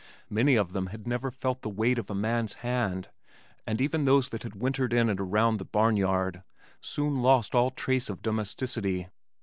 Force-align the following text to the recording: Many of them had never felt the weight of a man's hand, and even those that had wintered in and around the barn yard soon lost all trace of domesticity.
Many 0.31 0.55
of 0.55 0.73
them 0.73 0.87
had 0.87 1.05
never 1.05 1.29
felt 1.29 1.61
the 1.61 1.69
weight 1.69 1.99
of 1.99 2.09
a 2.09 2.15
man's 2.15 2.53
hand, 2.65 3.09
and 3.67 3.79
even 3.79 4.03
those 4.05 4.29
that 4.29 4.41
had 4.41 4.55
wintered 4.55 4.93
in 4.93 5.09
and 5.11 5.19
around 5.19 5.57
the 5.57 5.63
barn 5.65 5.95
yard 5.95 6.41
soon 6.81 7.21
lost 7.21 7.53
all 7.53 7.69
trace 7.69 8.09
of 8.09 8.23
domesticity. 8.23 9.09